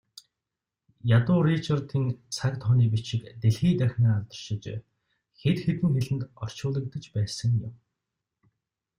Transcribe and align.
Ядуу 1.17 1.39
Ричардын 1.47 2.05
цаг 2.35 2.53
тооны 2.63 2.85
бичиг 2.93 3.21
дэлхий 3.41 3.73
дахинаа 3.79 4.15
алдаршиж, 4.17 4.63
хэд 5.39 5.57
хэдэн 5.65 5.89
хэлэнд 6.03 6.23
орчуулагдаж 6.43 7.03
байсан 7.15 7.51
юм. 7.67 7.73